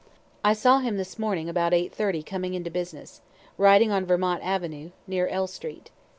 [0.43, 3.21] I saw him this morning about 8 1/2 coming in to business,
[3.55, 5.91] riding on Vermont avenue, near L street.